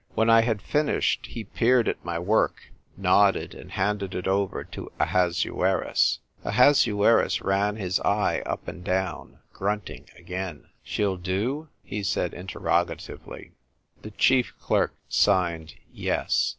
When 0.15 0.31
I 0.31 0.41
had 0.41 0.63
finished, 0.63 1.27
he 1.27 1.43
peered 1.43 1.87
at 1.87 2.03
my 2.03 2.17
work, 2.17 2.71
nodded, 2.97 3.53
and 3.53 3.69
handed 3.71 4.15
it 4.15 4.27
over 4.27 4.63
to 4.63 4.91
Ahasuerus. 4.99 6.17
Ahasuerus 6.43 7.41
ran 7.43 7.75
his 7.75 7.99
eye 7.99 8.39
up 8.41 8.67
and 8.67 8.83
down, 8.83 9.37
grunt 9.53 9.91
ing 9.91 10.07
again." 10.17 10.69
She'll 10.91 11.17
do?" 11.17 11.67
he 11.83 12.01
said 12.01 12.31
interroga 12.31 12.97
tively. 12.97 13.51
THE 14.01 14.01
STRUGGLE 14.01 14.01
FOR 14.01 14.01
LIFE. 14.01 14.01
2^ 14.01 14.01
The 14.01 14.11
chief 14.11 14.53
clerk 14.59 14.93
signed 15.07 15.75
jv<?5. 15.95 16.49